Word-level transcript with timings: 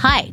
Hi, 0.00 0.32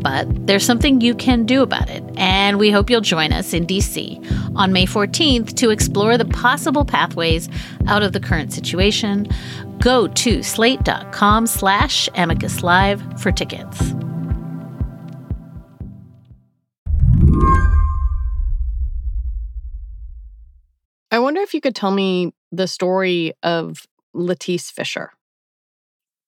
But 0.00 0.46
there's 0.46 0.64
something 0.64 1.00
you 1.00 1.14
can 1.14 1.44
do 1.44 1.62
about 1.62 1.90
it, 1.90 2.02
and 2.16 2.58
we 2.58 2.70
hope 2.70 2.88
you'll 2.88 3.00
join 3.00 3.32
us 3.32 3.52
in 3.52 3.66
DC 3.66 4.56
on 4.56 4.72
May 4.72 4.86
14th 4.86 5.54
to 5.56 5.70
explore 5.70 6.16
the 6.16 6.24
possible 6.24 6.84
pathways 6.84 7.48
out 7.86 8.02
of 8.02 8.12
the 8.12 8.20
current 8.20 8.52
situation. 8.52 9.28
Go 9.78 10.08
to 10.08 10.42
slate.com 10.42 11.46
slash 11.46 12.08
amicus 12.14 12.62
live 12.62 13.02
for 13.20 13.30
tickets. 13.30 13.94
I 21.12 21.18
wonder 21.18 21.40
if 21.40 21.54
you 21.54 21.60
could 21.60 21.74
tell 21.74 21.90
me 21.90 22.32
the 22.52 22.68
story 22.68 23.34
of 23.42 23.86
Latice 24.14 24.70
Fisher. 24.70 25.12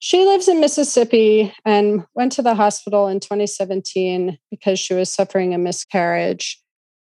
She 0.04 0.24
lives 0.24 0.48
in 0.48 0.58
Mississippi 0.58 1.54
and 1.64 2.04
went 2.12 2.32
to 2.32 2.42
the 2.42 2.56
hospital 2.56 3.06
in 3.06 3.20
2017 3.20 4.36
because 4.50 4.80
she 4.80 4.94
was 4.94 5.12
suffering 5.12 5.54
a 5.54 5.58
miscarriage. 5.58 6.60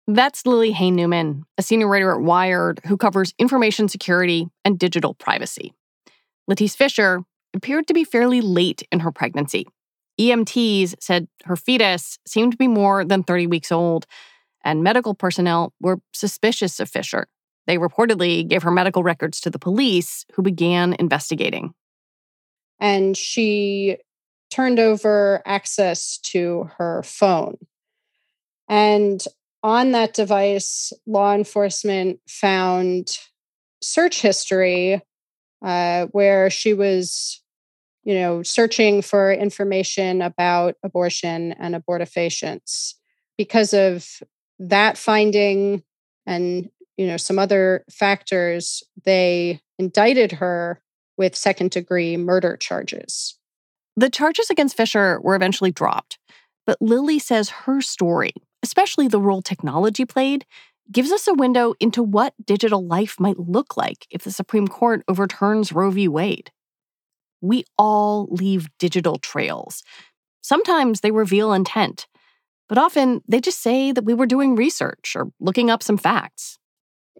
That's 0.09 0.45
Lily 0.45 0.73
Hay 0.73 0.91
Newman, 0.91 1.45
a 1.57 1.63
senior 1.63 1.87
writer 1.87 2.11
at 2.11 2.21
Wired 2.21 2.81
who 2.85 2.97
covers 2.97 3.33
information 3.39 3.87
security 3.87 4.49
and 4.65 4.77
digital 4.77 5.15
privacy. 5.15 5.73
Latice 6.51 6.75
Fisher 6.75 7.23
appeared 7.55 7.87
to 7.87 7.95
be 7.95 8.03
fairly 8.03 8.41
late 8.41 8.83
in 8.91 8.99
her 8.99 9.13
pregnancy. 9.13 9.69
EMTs 10.21 10.97
said 10.99 11.29
her 11.45 11.55
fetus 11.55 12.19
seemed 12.27 12.51
to 12.55 12.59
be 12.59 12.67
more 12.67 13.05
than 13.05 13.23
30 13.23 13.47
weeks 13.47 13.71
old, 13.71 14.05
and 14.65 14.83
medical 14.83 15.15
personnel 15.15 15.73
were 15.81 16.01
suspicious 16.13 16.81
of 16.81 16.91
Fisher. 16.91 17.29
They 17.69 17.79
reportedly 17.79 18.49
gave 18.49 18.65
her 18.65 18.73
medical 18.73 19.05
records 19.05 19.41
to 19.43 19.51
the 19.51 19.61
police, 19.61 20.27
who 20.33 20.43
began 20.43 20.97
investigating. 20.99 21.73
And 22.81 23.17
she 23.17 23.99
turned 24.51 24.79
over 24.79 25.43
access 25.47 26.19
to 26.19 26.71
her 26.79 27.03
phone. 27.05 27.57
And 28.69 29.23
on 29.63 29.93
that 29.93 30.15
device, 30.15 30.93
law 31.07 31.35
enforcement 31.35 32.21
found 32.29 33.19
search 33.83 34.23
history 34.23 35.03
uh, 35.63 36.07
where 36.07 36.49
she 36.51 36.73
was, 36.73 37.43
you 38.05 38.15
know, 38.15 38.43
searching 38.43 39.03
for 39.03 39.33
information 39.33 40.23
about 40.23 40.77
abortion 40.83 41.53
and 41.53 41.75
abortifacients. 41.75 42.95
Because 43.37 43.73
of 43.73 44.07
that 44.61 44.99
finding 44.99 45.83
and 46.27 46.71
you 46.97 47.07
know 47.07 47.17
some 47.17 47.39
other 47.39 47.85
factors 47.91 48.83
they 49.05 49.61
indicted 49.79 50.33
her 50.33 50.83
with 51.21 51.37
second 51.37 51.71
degree 51.71 52.17
murder 52.17 52.57
charges. 52.57 53.39
The 53.95 54.09
charges 54.09 54.49
against 54.49 54.75
fisher 54.75 55.21
were 55.23 55.37
eventually 55.37 55.71
dropped 55.71 56.19
but 56.67 56.81
lily 56.81 57.19
says 57.19 57.51
her 57.51 57.83
story 57.83 58.33
especially 58.63 59.07
the 59.07 59.21
role 59.21 59.43
technology 59.43 60.07
played 60.07 60.47
gives 60.91 61.13
us 61.13 61.29
a 61.29 61.35
window 61.35 61.75
into 61.79 62.03
what 62.03 62.33
digital 62.47 62.83
life 62.87 63.21
might 63.21 63.39
look 63.39 63.77
like 63.77 64.07
if 64.11 64.23
the 64.25 64.31
supreme 64.31 64.67
court 64.67 65.03
overturns 65.09 65.73
roe 65.73 65.91
v. 65.91 66.09
Wade. 66.09 66.51
We 67.43 67.65
all 67.77 68.27
leave 68.31 68.69
digital 68.79 69.19
trails. 69.19 69.83
Sometimes 70.43 71.01
they 71.03 71.11
reveal 71.11 71.53
intent 71.53 72.07
but 72.67 72.79
often 72.79 73.21
they 73.29 73.41
just 73.41 73.61
say 73.61 73.93
that 73.93 74.05
we 74.05 74.15
were 74.15 74.27
doing 74.27 74.55
research 74.55 75.15
or 75.17 75.33
looking 75.39 75.69
up 75.71 75.83
some 75.83 75.99
facts. 75.99 76.57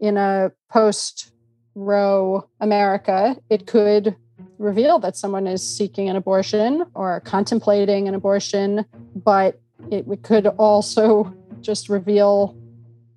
In 0.01 0.17
a 0.17 0.53
post 0.71 1.33
Roe 1.75 2.49
America, 2.61 3.37
it 3.49 3.67
could 3.67 4.17
reveal 4.59 4.99
that 4.99 5.17
someone 5.17 5.47
is 5.47 5.67
seeking 5.67 6.09
an 6.09 6.17
abortion 6.17 6.85
or 6.95 7.21
contemplating 7.21 8.09
an 8.09 8.15
abortion, 8.15 8.85
but 9.17 9.61
it 9.91 10.05
could 10.23 10.47
also 10.47 11.35
just 11.61 11.89
reveal 11.89 12.57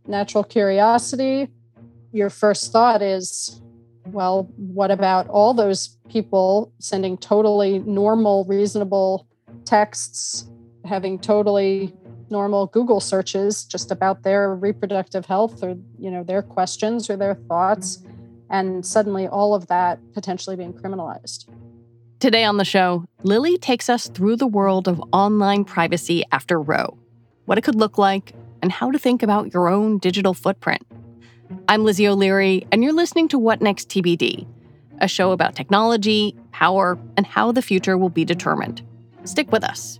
natural 0.07 0.43
curiosity. 0.43 1.49
Your 2.11 2.29
first 2.29 2.71
thought 2.71 3.01
is, 3.01 3.61
well, 4.07 4.49
what 4.57 4.91
about 4.91 5.27
all 5.27 5.53
those 5.53 5.97
people 6.09 6.71
sending 6.79 7.17
totally 7.17 7.79
normal, 7.79 8.45
reasonable 8.45 9.27
texts, 9.65 10.49
having 10.85 11.17
totally 11.19 11.93
normal 12.29 12.67
Google 12.67 12.99
searches 12.99 13.63
just 13.63 13.91
about 13.91 14.23
their 14.23 14.55
reproductive 14.55 15.25
health 15.25 15.63
or 15.63 15.75
you 15.99 16.09
know 16.09 16.23
their 16.23 16.41
questions 16.41 17.09
or 17.09 17.15
their 17.15 17.35
thoughts 17.35 18.03
and 18.53 18.85
suddenly 18.85 19.27
all 19.27 19.55
of 19.55 19.67
that 19.67 19.99
potentially 20.13 20.55
being 20.55 20.71
criminalized. 20.71 21.47
Today 22.19 22.45
on 22.45 22.57
the 22.57 22.63
show, 22.63 23.03
Lily 23.23 23.57
takes 23.57 23.89
us 23.89 24.07
through 24.07 24.37
the 24.37 24.47
world 24.47 24.87
of 24.87 25.03
online 25.11 25.65
privacy 25.65 26.23
after 26.31 26.61
Roe, 26.61 26.97
what 27.45 27.57
it 27.57 27.63
could 27.63 27.75
look 27.75 27.97
like, 27.97 28.31
and 28.61 28.71
how 28.71 28.91
to 28.91 28.99
think 28.99 29.23
about 29.23 29.53
your 29.53 29.67
own 29.67 29.97
digital 29.97 30.35
footprint. 30.35 30.85
I'm 31.67 31.83
Lizzie 31.83 32.07
O'Leary, 32.07 32.65
and 32.71 32.83
you're 32.83 32.93
listening 32.93 33.27
to 33.29 33.39
What 33.39 33.59
Next 33.59 33.89
TBD, 33.89 34.45
a 34.99 35.07
show 35.07 35.31
about 35.31 35.55
technology, 35.55 36.35
power, 36.51 36.97
and 37.17 37.25
how 37.25 37.51
the 37.51 37.61
future 37.63 37.97
will 37.97 38.09
be 38.09 38.23
determined. 38.23 38.83
Stick 39.25 39.51
with 39.51 39.63
us. 39.63 39.99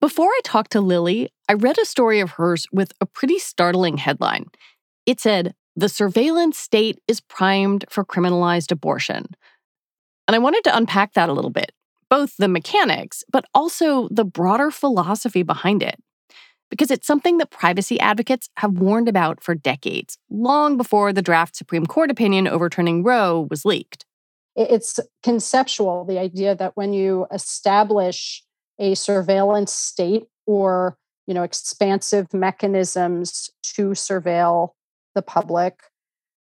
Before 0.00 0.28
I 0.28 0.40
talked 0.44 0.72
to 0.72 0.80
Lily, 0.80 1.30
I 1.46 1.52
read 1.52 1.76
a 1.78 1.84
story 1.84 2.20
of 2.20 2.32
hers 2.32 2.66
with 2.72 2.92
a 3.02 3.06
pretty 3.06 3.38
startling 3.38 3.98
headline. 3.98 4.46
It 5.04 5.20
said, 5.20 5.54
The 5.76 5.90
surveillance 5.90 6.56
state 6.56 7.00
is 7.06 7.20
primed 7.20 7.84
for 7.90 8.02
criminalized 8.02 8.72
abortion. 8.72 9.26
And 10.26 10.34
I 10.34 10.38
wanted 10.38 10.64
to 10.64 10.76
unpack 10.76 11.12
that 11.12 11.28
a 11.28 11.34
little 11.34 11.50
bit, 11.50 11.72
both 12.08 12.34
the 12.38 12.48
mechanics, 12.48 13.24
but 13.30 13.44
also 13.54 14.08
the 14.10 14.24
broader 14.24 14.70
philosophy 14.70 15.42
behind 15.42 15.82
it. 15.82 15.96
Because 16.70 16.90
it's 16.90 17.06
something 17.06 17.36
that 17.36 17.50
privacy 17.50 18.00
advocates 18.00 18.48
have 18.56 18.78
warned 18.78 19.08
about 19.08 19.42
for 19.42 19.54
decades, 19.54 20.16
long 20.30 20.78
before 20.78 21.12
the 21.12 21.20
draft 21.20 21.56
Supreme 21.56 21.84
Court 21.84 22.10
opinion 22.10 22.48
overturning 22.48 23.02
Roe 23.02 23.46
was 23.50 23.66
leaked. 23.66 24.06
It's 24.56 24.98
conceptual, 25.22 26.06
the 26.06 26.18
idea 26.18 26.54
that 26.54 26.74
when 26.74 26.94
you 26.94 27.26
establish 27.30 28.42
a 28.80 28.94
surveillance 28.94 29.72
state 29.72 30.24
or 30.46 30.96
you 31.26 31.34
know 31.34 31.44
expansive 31.44 32.34
mechanisms 32.34 33.50
to 33.62 33.90
surveil 33.90 34.70
the 35.14 35.22
public 35.22 35.80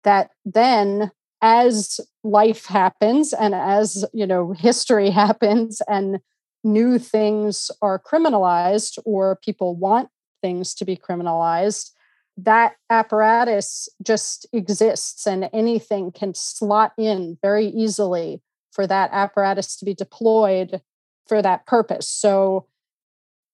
that 0.04 0.30
then 0.46 1.12
as 1.42 2.00
life 2.24 2.68
happens 2.68 3.34
and 3.34 3.54
as 3.54 4.06
you 4.14 4.26
know 4.26 4.54
history 4.58 5.10
happens 5.10 5.82
and 5.90 6.20
new 6.64 7.00
things 7.00 7.72
are 7.82 8.00
criminalized 8.00 9.00
or 9.04 9.40
people 9.44 9.76
want 9.76 10.10
things 10.42 10.74
to 10.76 10.86
be 10.86 10.96
criminalized 10.96 11.92
that 12.38 12.76
apparatus 12.90 13.90
just 14.02 14.46
exists 14.54 15.28
and 15.28 15.50
anything 15.54 16.12
can 16.12 16.34
slot 16.34 16.94
in 16.98 17.38
very 17.42 17.68
easily 17.68 18.42
for 18.72 18.88
that 18.88 19.10
apparatus 19.12 19.76
to 19.76 19.86
be 19.86 19.94
deployed 19.94 20.82
for 21.28 21.42
that 21.42 21.66
purpose 21.66 22.08
so 22.10 22.66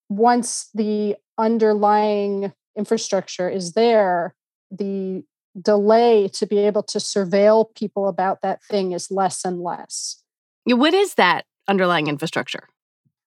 once 0.09 0.69
the 0.73 1.15
underlying 1.37 2.53
infrastructure 2.75 3.49
is 3.49 3.73
there 3.73 4.35
the 4.71 5.23
delay 5.61 6.27
to 6.27 6.45
be 6.45 6.59
able 6.59 6.83
to 6.83 6.99
surveil 6.99 7.73
people 7.75 8.07
about 8.07 8.41
that 8.41 8.63
thing 8.63 8.91
is 8.91 9.09
less 9.09 9.43
and 9.43 9.61
less. 9.61 10.21
What 10.65 10.93
is 10.93 11.15
that 11.15 11.45
underlying 11.67 12.07
infrastructure? 12.07 12.67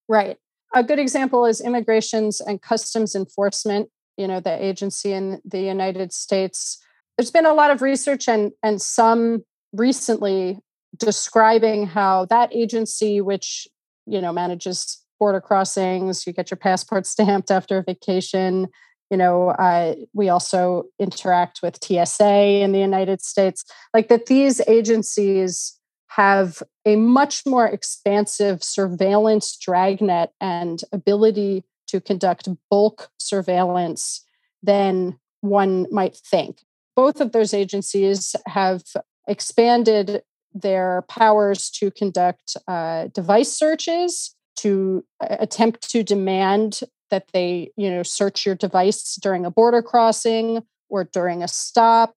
Right. 0.09 0.37
A 0.75 0.85
good 0.85 0.99
example 0.99 1.47
is 1.47 1.61
immigrations 1.61 2.41
and 2.41 2.63
customs 2.63 3.15
enforcement, 3.15 3.89
you 4.17 4.29
know, 4.29 4.41
the 4.41 4.65
agency 4.65 5.13
in 5.13 5.41
the 5.45 5.61
United 5.61 6.13
States. 6.13 6.79
There's 7.17 7.31
been 7.31 7.47
a 7.47 7.55
lot 7.55 7.71
of 7.71 7.83
research 7.83 8.29
and 8.29 8.53
and 8.63 8.81
some 8.81 9.45
recently 9.73 10.59
describing 10.97 11.87
how 11.87 12.27
that 12.27 12.55
agency 12.55 13.21
which, 13.21 13.67
you 14.07 14.21
know, 14.21 14.33
manages 14.33 15.03
border 15.19 15.41
crossings, 15.41 16.27
you 16.27 16.33
get 16.33 16.51
your 16.51 16.59
passport 16.59 17.07
stamped 17.15 17.51
after 17.51 17.79
a 17.79 17.83
vacation, 17.83 18.69
you 19.11 19.17
know 19.17 19.49
uh, 19.51 19.95
we 20.15 20.29
also 20.29 20.85
interact 20.99 21.61
with 21.63 21.79
tsa 21.83 22.63
in 22.63 22.73
the 22.73 22.79
united 22.79 23.21
states. 23.21 23.65
Like 23.93 24.09
that 24.09 24.27
these 24.27 24.61
agencies 24.67 25.77
have 26.09 26.63
a 26.87 26.97
much 26.97 27.45
more 27.47 27.67
expansive 27.67 28.63
surveillance 28.63 29.57
dragnet 29.57 30.31
and 30.41 30.83
ability 30.93 31.65
to 31.89 32.01
conduct 32.01 32.49
bulk 32.71 33.11
surveillance 33.19 34.25
than 34.63 35.19
one 35.41 35.87
might 35.91 36.17
think. 36.17 36.63
Both 36.97 37.21
of 37.21 37.33
those 37.33 37.55
agencies 37.55 38.35
have 38.47 38.83
expanded 39.29 40.23
their 40.55 41.03
powers 41.09 41.71
to 41.71 41.91
conduct 41.91 42.57
uh, 42.67 43.09
device 43.15 43.53
searches 43.53 44.35
to 44.57 45.05
uh, 45.21 45.37
attempt 45.39 45.89
to 45.91 46.03
demand 46.03 46.81
that 47.11 47.27
they, 47.33 47.73
you 47.77 47.91
know, 47.91 48.03
search 48.03 48.47
your 48.47 48.55
device 48.55 49.17
during 49.17 49.45
a 49.45 49.51
border 49.51 49.83
crossing 49.83 50.63
or 50.89 51.05
during 51.05 51.43
a 51.43 51.49
stop. 51.49 52.15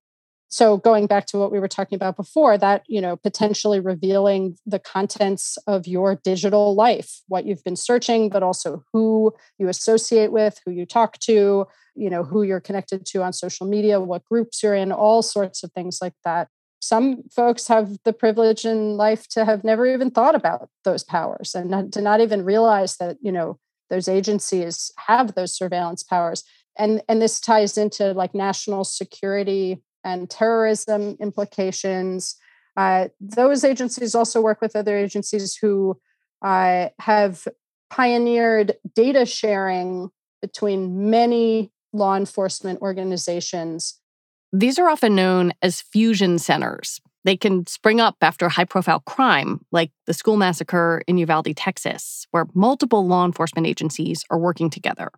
So 0.48 0.76
going 0.76 1.08
back 1.08 1.26
to 1.26 1.38
what 1.38 1.50
we 1.50 1.58
were 1.58 1.66
talking 1.66 1.96
about 1.96 2.14
before, 2.14 2.56
that, 2.58 2.84
you 2.86 3.00
know, 3.00 3.16
potentially 3.16 3.80
revealing 3.80 4.56
the 4.64 4.78
contents 4.78 5.58
of 5.66 5.88
your 5.88 6.14
digital 6.22 6.76
life, 6.76 7.22
what 7.26 7.44
you've 7.44 7.64
been 7.64 7.74
searching, 7.74 8.28
but 8.28 8.44
also 8.44 8.84
who 8.92 9.34
you 9.58 9.68
associate 9.68 10.30
with, 10.30 10.60
who 10.64 10.70
you 10.70 10.86
talk 10.86 11.18
to, 11.20 11.66
you 11.96 12.10
know, 12.10 12.22
who 12.22 12.44
you're 12.44 12.60
connected 12.60 13.04
to 13.06 13.22
on 13.22 13.32
social 13.32 13.66
media, 13.66 14.00
what 14.00 14.24
groups 14.26 14.62
you're 14.62 14.76
in, 14.76 14.92
all 14.92 15.22
sorts 15.22 15.64
of 15.64 15.72
things 15.72 15.98
like 16.00 16.14
that 16.24 16.48
some 16.84 17.22
folks 17.30 17.66
have 17.68 17.96
the 18.04 18.12
privilege 18.12 18.66
in 18.66 18.98
life 18.98 19.26
to 19.28 19.46
have 19.46 19.64
never 19.64 19.86
even 19.86 20.10
thought 20.10 20.34
about 20.34 20.68
those 20.84 21.02
powers 21.02 21.54
and 21.54 21.70
not, 21.70 21.92
to 21.92 22.02
not 22.02 22.20
even 22.20 22.44
realize 22.44 22.98
that 22.98 23.16
you 23.22 23.32
know 23.32 23.58
those 23.88 24.06
agencies 24.06 24.92
have 25.06 25.34
those 25.34 25.56
surveillance 25.56 26.02
powers. 26.02 26.44
And 26.76 27.02
and 27.08 27.22
this 27.22 27.40
ties 27.40 27.78
into 27.78 28.12
like 28.12 28.34
national 28.34 28.84
security 28.84 29.82
and 30.04 30.28
terrorism 30.28 31.16
implications. 31.20 32.36
Uh, 32.76 33.08
those 33.18 33.64
agencies 33.64 34.14
also 34.14 34.42
work 34.42 34.60
with 34.60 34.76
other 34.76 34.98
agencies 34.98 35.56
who 35.56 35.98
uh, 36.42 36.88
have 36.98 37.48
pioneered 37.88 38.74
data 38.94 39.24
sharing 39.24 40.10
between 40.42 41.08
many 41.08 41.72
law 41.94 42.16
enforcement 42.16 42.82
organizations 42.82 44.00
these 44.54 44.78
are 44.78 44.88
often 44.88 45.16
known 45.16 45.52
as 45.62 45.80
fusion 45.80 46.38
centers 46.38 47.00
they 47.24 47.36
can 47.36 47.66
spring 47.66 48.00
up 48.00 48.16
after 48.20 48.48
high 48.48 48.66
profile 48.66 49.00
crime, 49.00 49.64
like 49.72 49.90
the 50.06 50.12
school 50.14 50.36
massacre 50.36 51.02
in 51.06 51.16
Uvalde, 51.18 51.56
Texas, 51.56 52.26
where 52.30 52.46
multiple 52.54 53.06
law 53.06 53.24
enforcement 53.24 53.66
agencies 53.66 54.24
are 54.30 54.38
working 54.38 54.68
together. 54.68 55.10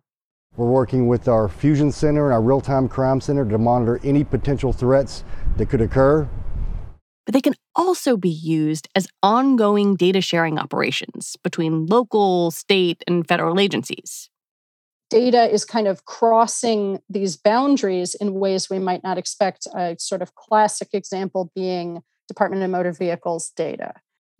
We're 0.55 0.71
working 0.71 1.07
with 1.07 1.27
our 1.27 1.49
Fusion 1.49 1.91
Center 1.91 2.25
and 2.25 2.33
our 2.33 2.41
Real 2.41 2.61
Time 2.61 2.87
Crime 2.87 3.21
Center 3.21 3.45
to 3.45 3.57
monitor 3.57 3.99
any 4.03 4.23
potential 4.23 4.71
threats 4.71 5.23
that 5.57 5.67
could 5.67 5.81
occur. 5.81 6.27
But 7.25 7.33
they 7.33 7.41
can 7.41 7.55
also 7.75 8.15
be 8.15 8.29
used 8.29 8.87
as 8.95 9.07
ongoing 9.21 9.97
data 9.97 10.21
sharing 10.21 10.57
operations 10.57 11.35
between 11.43 11.87
local, 11.87 12.51
state, 12.51 13.03
and 13.05 13.27
federal 13.27 13.59
agencies 13.59 14.29
data 15.09 15.51
is 15.51 15.65
kind 15.65 15.87
of 15.87 16.05
crossing 16.05 16.99
these 17.09 17.37
boundaries 17.37 18.15
in 18.15 18.33
ways 18.33 18.69
we 18.69 18.79
might 18.79 19.03
not 19.03 19.17
expect. 19.17 19.67
A 19.75 19.95
sort 19.99 20.21
of 20.21 20.35
classic 20.35 20.89
example 20.93 21.51
being 21.55 22.01
Department 22.27 22.63
of 22.63 22.69
Motor 22.69 22.91
Vehicles 22.91 23.51
data. 23.55 23.93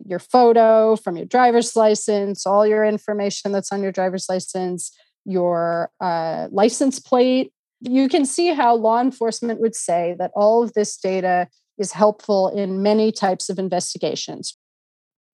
Your 0.04 0.18
photo 0.18 0.96
from 0.96 1.16
your 1.16 1.26
driver's 1.26 1.74
license, 1.74 2.46
all 2.46 2.66
your 2.66 2.84
information 2.84 3.50
that's 3.52 3.72
on 3.72 3.82
your 3.82 3.92
driver's 3.92 4.26
license, 4.28 4.92
your 5.24 5.90
uh, 6.00 6.48
license 6.50 6.98
plate. 7.00 7.52
You 7.80 8.08
can 8.08 8.24
see 8.24 8.48
how 8.48 8.74
law 8.74 9.00
enforcement 9.00 9.60
would 9.60 9.74
say 9.74 10.16
that 10.18 10.30
all 10.34 10.62
of 10.62 10.74
this 10.74 10.96
data 10.96 11.48
is 11.78 11.92
helpful 11.92 12.48
in 12.48 12.82
many 12.82 13.12
types 13.12 13.48
of 13.48 13.58
investigations. 13.58 14.56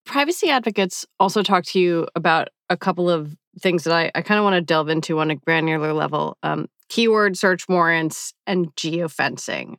Privacy 0.05 0.51
advocates 0.51 1.07
also 1.19 1.43
talk 1.43 1.65
to 1.65 1.81
you 1.81 2.07
about 2.15 2.49
a 2.69 2.77
couple 2.77 3.09
of 3.09 3.35
things 3.61 3.85
that 3.85 3.95
I, 3.95 4.11
I 4.15 4.23
kind 4.23 4.39
of 4.39 4.45
want 4.45 4.55
to 4.55 4.61
delve 4.61 4.89
into 4.89 5.19
on 5.19 5.31
a 5.31 5.37
granular 5.37 5.93
level 5.93 6.37
um, 6.43 6.69
keyword 6.89 7.37
search 7.37 7.69
warrants 7.69 8.35
and 8.47 8.75
geofencing. 8.77 9.77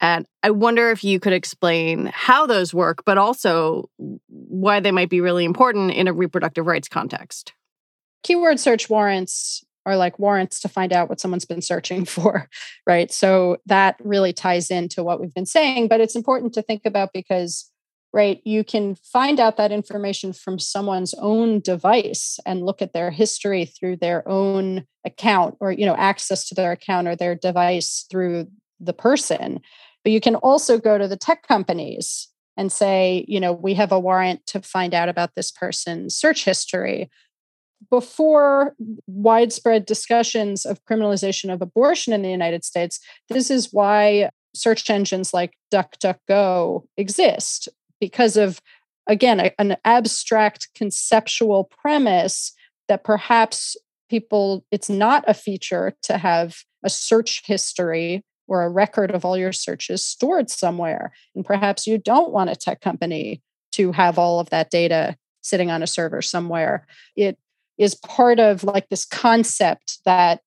And 0.00 0.26
I 0.42 0.50
wonder 0.50 0.90
if 0.90 1.04
you 1.04 1.20
could 1.20 1.32
explain 1.32 2.10
how 2.12 2.46
those 2.46 2.74
work, 2.74 3.04
but 3.06 3.18
also 3.18 3.88
why 4.28 4.80
they 4.80 4.90
might 4.90 5.08
be 5.08 5.20
really 5.20 5.44
important 5.44 5.92
in 5.92 6.08
a 6.08 6.12
reproductive 6.12 6.66
rights 6.66 6.88
context. 6.88 7.52
Keyword 8.24 8.58
search 8.58 8.90
warrants 8.90 9.64
are 9.86 9.96
like 9.96 10.18
warrants 10.18 10.60
to 10.60 10.68
find 10.68 10.92
out 10.92 11.08
what 11.08 11.20
someone's 11.20 11.44
been 11.44 11.62
searching 11.62 12.04
for, 12.06 12.48
right? 12.86 13.12
So 13.12 13.58
that 13.66 13.96
really 14.02 14.32
ties 14.32 14.70
into 14.70 15.04
what 15.04 15.20
we've 15.20 15.34
been 15.34 15.46
saying, 15.46 15.88
but 15.88 16.00
it's 16.00 16.16
important 16.16 16.54
to 16.54 16.62
think 16.62 16.82
about 16.84 17.10
because 17.12 17.70
right? 18.12 18.40
You 18.44 18.62
can 18.62 18.94
find 18.96 19.40
out 19.40 19.56
that 19.56 19.72
information 19.72 20.32
from 20.32 20.58
someone's 20.58 21.14
own 21.14 21.60
device 21.60 22.38
and 22.44 22.64
look 22.64 22.82
at 22.82 22.92
their 22.92 23.10
history 23.10 23.64
through 23.64 23.96
their 23.96 24.26
own 24.28 24.86
account 25.04 25.56
or 25.60 25.72
you 25.72 25.86
know 25.86 25.96
access 25.96 26.48
to 26.48 26.54
their 26.54 26.72
account 26.72 27.08
or 27.08 27.16
their 27.16 27.34
device 27.34 28.06
through 28.10 28.48
the 28.80 28.92
person. 28.92 29.60
But 30.04 30.12
you 30.12 30.20
can 30.20 30.34
also 30.36 30.78
go 30.78 30.98
to 30.98 31.08
the 31.08 31.16
tech 31.16 31.46
companies 31.46 32.28
and 32.56 32.70
say 32.70 33.24
you 33.28 33.40
know 33.40 33.52
we 33.52 33.74
have 33.74 33.92
a 33.92 34.00
warrant 34.00 34.44
to 34.46 34.60
find 34.60 34.94
out 34.94 35.08
about 35.08 35.34
this 35.34 35.50
person's 35.50 36.16
search 36.16 36.44
history. 36.44 37.10
Before 37.90 38.76
widespread 39.08 39.86
discussions 39.86 40.64
of 40.64 40.84
criminalization 40.84 41.52
of 41.52 41.60
abortion 41.60 42.12
in 42.12 42.22
the 42.22 42.30
United 42.30 42.64
States, 42.64 43.00
this 43.28 43.50
is 43.50 43.72
why 43.72 44.30
search 44.54 44.88
engines 44.88 45.34
like 45.34 45.54
DuckDuckGo 45.72 46.84
exist 46.96 47.68
because 48.02 48.36
of 48.36 48.60
again 49.06 49.38
a, 49.38 49.52
an 49.60 49.76
abstract 49.84 50.66
conceptual 50.74 51.62
premise 51.62 52.52
that 52.88 53.04
perhaps 53.04 53.76
people 54.10 54.64
it's 54.72 54.90
not 54.90 55.22
a 55.28 55.34
feature 55.34 55.94
to 56.02 56.18
have 56.18 56.64
a 56.82 56.90
search 56.90 57.42
history 57.46 58.24
or 58.48 58.64
a 58.64 58.68
record 58.68 59.12
of 59.12 59.24
all 59.24 59.38
your 59.38 59.52
searches 59.52 60.04
stored 60.04 60.50
somewhere. 60.50 61.12
And 61.36 61.46
perhaps 61.46 61.86
you 61.86 61.96
don't 61.96 62.32
want 62.32 62.50
a 62.50 62.56
tech 62.56 62.80
company 62.80 63.40
to 63.70 63.92
have 63.92 64.18
all 64.18 64.40
of 64.40 64.50
that 64.50 64.68
data 64.68 65.16
sitting 65.40 65.70
on 65.70 65.80
a 65.80 65.86
server 65.86 66.20
somewhere. 66.22 66.84
It 67.14 67.38
is 67.78 67.94
part 67.94 68.40
of 68.40 68.64
like 68.64 68.88
this 68.88 69.04
concept 69.04 70.00
that 70.04 70.40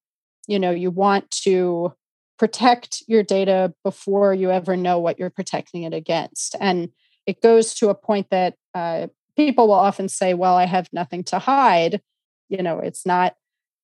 you 0.46 0.58
know 0.58 0.72
you 0.72 0.90
want 0.90 1.30
to 1.46 1.94
protect 2.38 3.02
your 3.06 3.22
data 3.22 3.72
before 3.82 4.34
you 4.34 4.50
ever 4.50 4.76
know 4.76 4.98
what 4.98 5.18
you're 5.18 5.30
protecting 5.30 5.84
it 5.84 5.94
against. 5.94 6.54
And 6.60 6.90
it 7.26 7.42
goes 7.42 7.74
to 7.74 7.88
a 7.88 7.94
point 7.94 8.30
that 8.30 8.54
uh, 8.74 9.08
people 9.36 9.68
will 9.68 9.74
often 9.74 10.08
say, 10.08 10.34
well, 10.34 10.56
I 10.56 10.64
have 10.64 10.88
nothing 10.92 11.24
to 11.24 11.38
hide. 11.38 12.00
You 12.48 12.62
know, 12.62 12.78
it's 12.78 13.04
not 13.04 13.34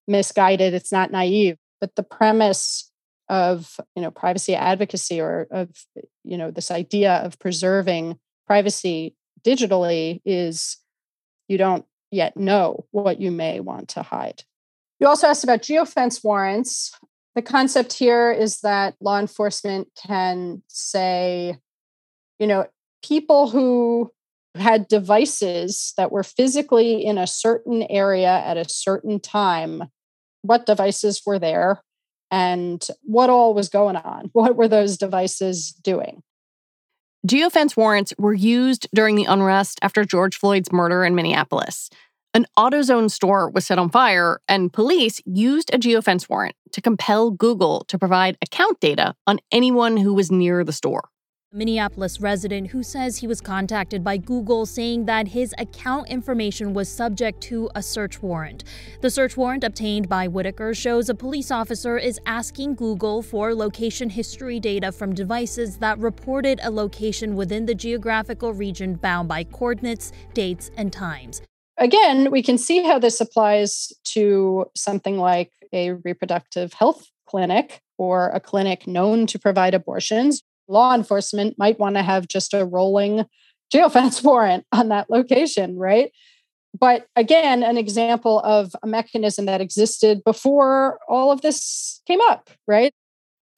misguided, 0.07 0.75
it's 0.75 0.93
not 0.93 1.11
naive. 1.11 1.57
But 1.81 1.97
the 1.97 2.03
premise 2.03 2.91
of, 3.29 3.79
you 3.97 4.03
know, 4.03 4.11
privacy 4.11 4.55
advocacy 4.55 5.21
or 5.21 5.49
of, 5.51 5.71
you 6.25 6.37
know, 6.37 6.51
this 6.51 6.71
idea 6.71 7.15
of 7.17 7.39
preserving 7.39 8.19
privacy 8.47 9.17
digitally 9.45 10.21
is 10.25 10.79
you 11.49 11.59
don't 11.59 11.85
yet 12.11 12.37
know 12.37 12.87
what 12.91 13.21
you 13.21 13.31
may 13.31 13.59
want 13.59 13.89
to 13.89 14.03
hide. 14.03 14.45
You 15.01 15.09
also 15.09 15.27
asked 15.27 15.45
about 15.45 15.63
geofence 15.63 16.23
warrants. 16.23 16.97
The 17.35 17.43
concept 17.43 17.95
here 17.95 18.31
is 18.31 18.61
that 18.61 18.95
law 19.01 19.19
enforcement 19.19 19.89
can 19.97 20.63
say, 20.69 21.57
you 22.39 22.47
know, 22.47 22.67
people 23.03 23.51
who 23.51 24.11
had 24.55 24.89
devices 24.89 25.95
that 25.97 26.13
were 26.13 26.23
physically 26.23 27.05
in 27.05 27.19
a 27.19 27.27
certain 27.27 27.83
area 27.85 28.29
at 28.29 28.57
a 28.57 28.69
certain 28.69 29.19
time, 29.19 29.85
what 30.43 30.67
devices 30.67 31.23
were 31.25 31.39
there 31.39 31.83
and 32.31 32.87
what 33.03 33.31
all 33.31 33.55
was 33.55 33.69
going 33.69 33.97
on? 33.97 34.31
What 34.33 34.57
were 34.57 34.69
those 34.69 34.97
devices 34.97 35.73
doing? 35.73 36.23
Geofence 37.27 37.77
warrants 37.77 38.13
were 38.19 38.35
used 38.35 38.89
during 38.93 39.15
the 39.15 39.27
unrest 39.27 39.79
after 39.81 40.05
George 40.05 40.37
Floyd's 40.37 40.73
murder 40.73 41.05
in 41.05 41.15
Minneapolis. 41.15 41.89
An 42.35 42.47
AutoZone 42.59 43.11
store 43.11 43.51
was 43.51 43.67
set 43.67 43.79
on 43.79 43.91
fire, 43.91 44.41
and 44.49 44.73
police 44.73 45.21
used 45.27 45.73
a 45.73 45.79
geofence 45.79 46.29
warrant 46.29 46.57
to 46.73 46.81
compel 46.81 47.31
Google 47.31 47.85
to 47.89 47.99
provide 47.99 48.39
account 48.43 48.81
data 48.81 49.15
on 49.27 49.39
anyone 49.53 49.99
who 49.99 50.15
was 50.15 50.33
near 50.33 50.65
the 50.65 50.73
store. 50.73 51.12
Minneapolis 51.55 52.21
resident 52.21 52.69
who 52.69 52.83
says 52.83 53.19
he 53.19 53.27
was 53.27 53.41
contacted 53.41 54.03
by 54.03 54.17
Google 54.17 54.65
saying 54.65 55.05
that 55.05 55.29
his 55.29 55.55
account 55.59 56.09
information 56.09 56.73
was 56.73 56.89
subject 56.89 57.43
to 57.43 57.69
a 57.75 57.83
search 57.83 58.23
warrant. 58.23 58.65
The 59.03 59.11
search 59.11 59.37
warrant 59.37 59.63
obtained 59.63 60.09
by 60.09 60.29
Whitaker 60.29 60.73
shows 60.73 61.11
a 61.11 61.15
police 61.15 61.51
officer 61.51 61.99
is 61.99 62.19
asking 62.25 62.77
Google 62.77 63.21
for 63.21 63.55
location 63.55 64.09
history 64.09 64.59
data 64.59 64.91
from 64.91 65.15
devices 65.15 65.77
that 65.79 65.99
reported 65.99 66.59
a 66.63 66.71
location 66.71 67.37
within 67.37 67.67
the 67.67 67.75
geographical 67.75 68.55
region 68.55 68.95
bound 68.95 69.29
by 69.29 69.45
coordinates, 69.45 70.13
dates, 70.33 70.71
and 70.77 70.93
times 70.93 71.43
again, 71.83 72.31
we 72.31 72.43
can 72.43 72.57
see 72.59 72.83
how 72.83 72.99
this 72.99 73.21
applies 73.21 73.93
to 74.05 74.67
something 74.77 75.19
like 75.19 75.51
a 75.73 75.93
reproductive 75.93 76.73
health 76.73 77.09
clinic 77.27 77.81
or 77.99 78.29
a 78.29 78.41
clinic 78.41 78.87
known 78.87 79.27
to 79.27 79.39
provide 79.39 79.75
abortions. 79.75 80.43
Law 80.73 80.95
enforcement 80.95 81.57
might 81.59 81.79
want 81.79 81.97
to 81.97 82.03
have 82.03 82.27
just 82.27 82.55
a 82.55 82.65
rolling 82.65 83.27
geofence 83.73 84.25
warrant 84.25 84.65
on 84.73 84.89
that 84.89 85.11
location, 85.11 85.77
right? 85.77 86.11
But 86.79 87.07
again, 87.17 87.63
an 87.63 87.77
example 87.77 88.41
of 88.41 88.75
a 88.83 88.87
mechanism 88.87 89.45
that 89.45 89.61
existed 89.61 90.23
before 90.25 90.99
all 91.09 91.31
of 91.31 91.43
this 91.43 92.01
came 92.07 92.21
up, 92.23 92.49
right? 92.67 92.93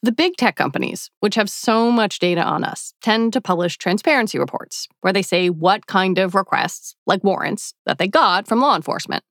The 0.02 0.12
big 0.12 0.36
tech 0.36 0.56
companies, 0.56 1.10
which 1.20 1.36
have 1.36 1.48
so 1.48 1.90
much 1.90 2.18
data 2.18 2.42
on 2.42 2.64
us, 2.64 2.92
tend 3.00 3.32
to 3.32 3.40
publish 3.40 3.78
transparency 3.78 4.38
reports 4.38 4.86
where 5.00 5.12
they 5.12 5.22
say 5.22 5.48
what 5.48 5.86
kind 5.86 6.18
of 6.18 6.34
requests, 6.34 6.94
like 7.06 7.24
warrants, 7.24 7.72
that 7.86 7.98
they 7.98 8.08
got 8.08 8.46
from 8.46 8.60
law 8.60 8.76
enforcement. 8.76 9.24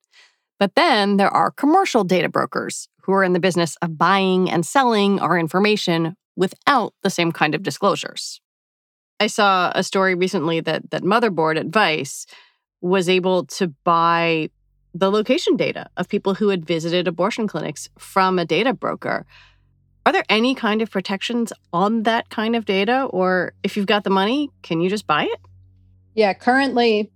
But 0.60 0.76
then 0.76 1.18
there 1.18 1.30
are 1.30 1.52
commercial 1.52 2.04
data 2.04 2.30
brokers 2.30 2.88
who 3.04 3.12
are 3.12 3.24
in 3.24 3.34
the 3.34 3.40
business 3.40 3.76
of 3.82 3.98
buying 3.98 4.50
and 4.50 4.66
selling 4.66 5.20
our 5.20 5.38
information 5.38 6.16
without 6.36 6.94
the 7.02 7.10
same 7.10 7.32
kind 7.32 7.56
of 7.56 7.64
disclosures. 7.64 8.42
I 9.20 9.28
saw 9.28 9.72
a 9.76 9.84
story 9.84 10.16
recently 10.16 10.60
that 10.62 10.92
that 10.92 11.04
Motherboard 11.04 11.60
Advice 11.60 12.26
was 12.82 13.08
able 13.08 13.46
to 13.46 13.68
buy 13.84 14.50
the 14.94 15.10
location 15.10 15.56
data 15.56 15.90
of 15.98 16.10
people 16.10 16.36
who 16.36 16.50
had 16.50 16.66
visited 16.66 17.08
abortion 17.08 17.48
clinics 17.48 17.90
from 17.98 18.38
a 18.38 18.46
data 18.46 18.74
broker 18.74 19.26
are 20.06 20.12
there 20.12 20.26
any 20.30 20.54
kind 20.54 20.82
of 20.82 20.92
protections 20.92 21.54
on 21.72 22.04
that 22.04 22.30
kind 22.30 22.56
of 22.56 22.66
data? 22.66 23.06
Or 23.06 23.54
if 23.64 23.78
you've 23.78 23.86
got 23.86 24.04
the 24.04 24.10
money, 24.10 24.50
can 24.62 24.82
you 24.82 24.90
just 24.90 25.08
buy 25.08 25.24
it? 25.24 25.40
Yeah, 26.14 26.34
currently 26.34 27.12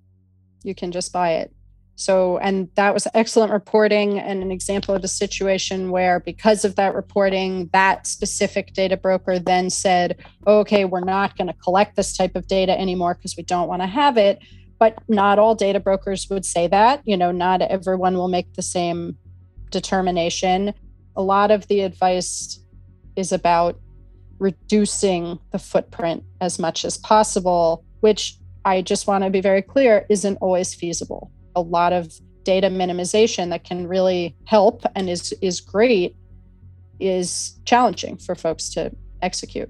you 0.64 0.74
can 0.74 0.92
just 0.92 1.12
buy 1.12 1.34
it. 1.34 1.54
So, 2.00 2.38
and 2.38 2.70
that 2.76 2.94
was 2.94 3.08
excellent 3.16 3.52
reporting 3.52 4.20
and 4.20 4.44
an 4.44 4.52
example 4.52 4.94
of 4.94 5.04
a 5.04 5.08
situation 5.08 5.90
where, 5.90 6.20
because 6.20 6.64
of 6.64 6.76
that 6.76 6.94
reporting, 6.94 7.72
that 7.74 8.06
specific 8.06 8.74
data 8.74 8.96
broker 8.96 9.40
then 9.40 9.72
said, 9.72 10.24
okay, 10.46 10.86
we're 10.86 11.00
not 11.00 11.36
going 11.36 11.48
to 11.48 11.56
collect 11.56 11.96
this 11.96 12.16
type 12.16 12.36
of 12.36 12.46
data 12.46 12.80
anymore 12.80 13.16
because 13.16 13.36
we 13.36 13.42
don't 13.42 13.68
want 13.68 13.82
to 13.82 13.88
have 13.88 14.16
it. 14.16 14.38
But 14.78 15.00
not 15.08 15.40
all 15.40 15.56
data 15.56 15.80
brokers 15.80 16.30
would 16.30 16.46
say 16.46 16.68
that. 16.68 17.02
You 17.06 17.18
know, 17.18 17.32
not 17.32 17.64
everyone 17.64 18.16
will 18.16 18.28
make 18.28 18.54
the 18.54 18.62
same 18.62 19.18
determination. 19.72 20.76
A 21.16 21.24
lot 21.24 21.50
of 21.50 21.68
the 21.68 21.80
advice 21.82 22.60
is 23.16 23.32
about 23.32 23.80
reducing 24.38 25.40
the 25.52 25.58
footprint 25.58 26.24
as 26.42 26.60
much 26.60 26.86
as 26.86 26.96
possible, 27.00 27.84
which 28.02 28.38
I 28.66 28.84
just 28.84 29.08
want 29.08 29.24
to 29.24 29.32
be 29.32 29.42
very 29.42 29.64
clear 29.64 30.06
isn't 30.12 30.38
always 30.42 30.76
feasible. 30.76 31.32
A 31.58 31.62
lot 31.62 31.92
of 31.92 32.14
data 32.44 32.70
minimization 32.70 33.50
that 33.50 33.66
can 33.66 33.88
really 33.88 34.36
help 34.46 34.84
and 34.96 35.10
is 35.10 35.34
is 35.42 35.60
great 35.60 36.16
is 37.00 37.60
challenging 37.66 38.18
for 38.18 38.36
folks 38.36 38.70
to 38.70 38.92
execute. 39.22 39.70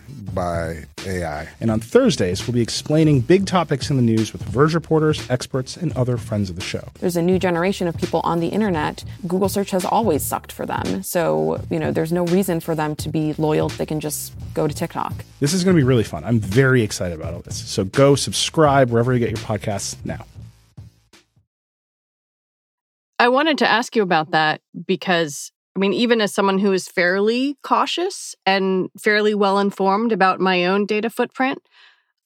by 0.33 0.85
AI. 1.05 1.47
And 1.59 1.71
on 1.71 1.79
Thursdays, 1.79 2.45
we'll 2.47 2.53
be 2.53 2.61
explaining 2.61 3.21
big 3.21 3.45
topics 3.45 3.89
in 3.89 3.95
the 3.95 4.01
news 4.01 4.33
with 4.33 4.41
Verge 4.43 4.73
reporters, 4.73 5.29
experts, 5.29 5.75
and 5.75 5.91
other 5.93 6.17
friends 6.17 6.49
of 6.49 6.55
the 6.55 6.61
show. 6.61 6.87
There's 6.99 7.15
a 7.15 7.21
new 7.21 7.39
generation 7.39 7.87
of 7.87 7.97
people 7.97 8.21
on 8.23 8.39
the 8.39 8.47
internet. 8.47 9.03
Google 9.27 9.49
search 9.49 9.71
has 9.71 9.85
always 9.85 10.23
sucked 10.23 10.51
for 10.51 10.65
them. 10.65 11.03
So, 11.03 11.61
you 11.69 11.79
know, 11.79 11.91
there's 11.91 12.11
no 12.11 12.25
reason 12.25 12.59
for 12.59 12.75
them 12.75 12.95
to 12.97 13.09
be 13.09 13.33
loyal. 13.33 13.69
They 13.69 13.85
can 13.85 13.99
just 13.99 14.33
go 14.53 14.67
to 14.67 14.73
TikTok. 14.73 15.13
This 15.39 15.53
is 15.53 15.63
going 15.63 15.75
to 15.75 15.79
be 15.79 15.85
really 15.85 16.03
fun. 16.03 16.23
I'm 16.23 16.39
very 16.39 16.81
excited 16.81 17.19
about 17.19 17.33
all 17.33 17.41
this. 17.41 17.57
So 17.69 17.83
go 17.83 18.15
subscribe 18.15 18.89
wherever 18.89 19.13
you 19.13 19.19
get 19.19 19.29
your 19.29 19.39
podcasts 19.39 19.95
now. 20.05 20.25
I 23.19 23.27
wanted 23.27 23.59
to 23.59 23.69
ask 23.69 23.95
you 23.95 24.01
about 24.01 24.31
that 24.31 24.61
because 24.87 25.51
I 25.75 25.79
mean, 25.79 25.93
even 25.93 26.19
as 26.19 26.33
someone 26.33 26.59
who 26.59 26.73
is 26.73 26.87
fairly 26.87 27.57
cautious 27.63 28.35
and 28.45 28.89
fairly 28.99 29.33
well 29.33 29.57
informed 29.57 30.11
about 30.11 30.39
my 30.39 30.65
own 30.65 30.85
data 30.85 31.09
footprint, 31.09 31.59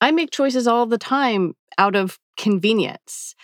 I 0.01 0.11
make 0.11 0.31
choices 0.31 0.67
all 0.67 0.85
the 0.85 0.97
time 0.97 1.53
out 1.77 1.95
of 1.95 2.19
convenience 2.37 3.35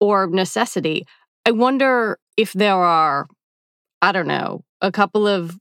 or 0.00 0.26
necessity. 0.26 1.06
I 1.46 1.52
wonder 1.52 2.18
if 2.36 2.52
there 2.52 2.74
are, 2.74 3.26
I 4.02 4.12
don't 4.12 4.26
know, 4.26 4.64
a 4.80 4.92
couple 4.92 5.26
of 5.26 5.58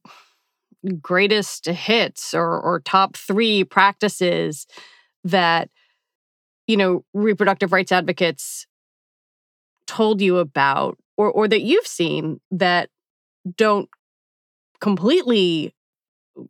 greatest 1.01 1.65
hits 1.65 2.33
or, 2.33 2.59
or 2.59 2.79
top 2.79 3.15
three 3.15 3.63
practices 3.63 4.67
that, 5.23 5.69
you 6.67 6.77
know, 6.77 7.03
reproductive 7.13 7.71
rights 7.71 7.91
advocates 7.91 8.65
told 9.85 10.21
you 10.21 10.37
about 10.37 10.97
or, 11.15 11.31
or 11.31 11.47
that 11.47 11.61
you've 11.61 11.87
seen 11.87 12.39
that 12.51 12.89
don't 13.55 13.89
completely 14.79 15.73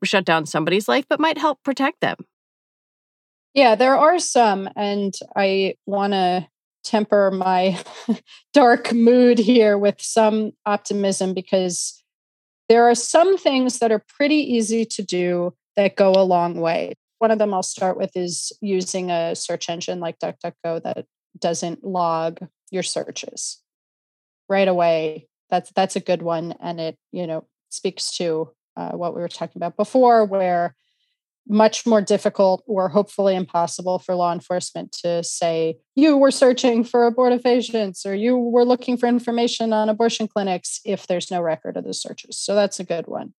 shut 0.04 0.26
down 0.26 0.46
somebody's 0.46 0.88
life, 0.88 1.06
but 1.10 1.20
might 1.20 1.38
help 1.38 1.64
protect 1.64 2.02
them. 2.02 2.18
Yeah, 3.54 3.76
there 3.76 3.98
are 3.98 4.20
some. 4.20 4.70
And 4.76 5.14
I 5.36 5.76
want 5.86 6.14
to 6.14 6.48
temper 6.84 7.32
my 7.32 7.78
dark 8.54 8.94
mood 8.94 9.40
here 9.40 9.78
with 9.78 10.02
some 10.02 10.52
optimism 10.66 11.34
because 11.34 12.04
there 12.70 12.90
are 12.90 12.96
some 12.96 13.38
things 13.38 13.80
that 13.80 13.92
are 13.92 14.04
pretty 14.08 14.36
easy 14.36 14.86
to 14.86 15.04
do 15.04 15.54
that 15.76 15.96
go 15.96 16.12
a 16.12 16.24
long 16.24 16.60
way. 16.60 16.94
One 17.20 17.32
of 17.32 17.40
them 17.40 17.54
I'll 17.54 17.64
start 17.64 17.98
with 17.98 18.12
is 18.16 18.52
using 18.62 19.10
a 19.10 19.36
search 19.36 19.70
engine 19.70 20.00
like 20.00 20.20
DuckDuckGo 20.20 20.84
that 20.84 21.06
doesn't 21.40 21.84
log 21.84 22.40
your 22.72 22.84
searches 22.84 23.62
right 24.50 24.68
away 24.68 25.28
that's 25.50 25.72
that's 25.72 25.96
a 25.96 26.02
good 26.02 26.22
one 26.22 26.56
and 26.60 26.80
it 26.80 26.98
you 27.12 27.28
know 27.28 27.46
speaks 27.70 28.16
to 28.18 28.50
uh, 28.76 28.92
what 28.92 29.16
we 29.16 29.22
were 29.22 29.28
talking 29.28 29.60
about 29.60 29.76
before 29.76 30.26
where 30.26 30.76
much 31.50 31.86
more 31.86 32.02
difficult 32.02 32.64
or 32.68 32.90
hopefully 32.90 33.36
impossible 33.36 34.00
for 34.00 34.16
law 34.16 34.34
enforcement 34.34 34.92
to 34.92 35.24
say 35.24 35.78
you 35.96 36.18
were 36.18 36.32
searching 36.32 36.84
for 36.84 37.10
abortifacients 37.10 38.06
or 38.06 38.14
you 38.14 38.38
were 38.38 38.66
looking 38.66 38.98
for 38.98 39.08
information 39.08 39.72
on 39.72 39.88
abortion 39.88 40.28
clinics 40.28 40.82
if 40.84 41.08
there's 41.08 41.32
no 41.32 41.42
record 41.42 41.78
of 41.78 41.86
the 41.86 41.94
searches. 41.94 42.38
So 42.38 42.54
that's 42.54 42.80
a 42.80 42.84
good 42.84 43.08
one. 43.08 43.34